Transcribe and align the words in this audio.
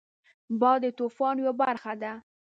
باد 0.59 0.79
د 0.83 0.85
طوفان 0.99 1.35
یو 1.45 1.53
برخه 1.61 1.93
ده 2.01 2.13